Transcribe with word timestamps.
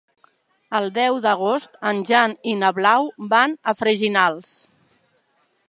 El 0.79 0.87
deu 0.95 1.19
d'agost 1.25 1.77
en 1.91 1.99
Jan 2.11 2.33
i 2.53 2.57
na 2.63 2.73
Blau 2.79 3.11
van 3.35 3.55
a 3.73 3.77
Freginals. 3.83 4.51